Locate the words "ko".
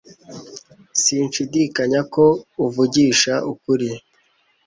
2.13-2.25